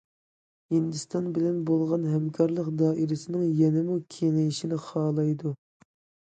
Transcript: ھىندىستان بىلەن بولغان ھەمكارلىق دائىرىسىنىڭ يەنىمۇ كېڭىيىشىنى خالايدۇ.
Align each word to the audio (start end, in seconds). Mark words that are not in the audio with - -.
ھىندىستان 0.75 1.27
بىلەن 1.35 1.59
بولغان 1.71 2.07
ھەمكارلىق 2.15 2.73
دائىرىسىنىڭ 2.81 3.47
يەنىمۇ 3.61 4.01
كېڭىيىشىنى 4.17 4.83
خالايدۇ. 4.91 5.57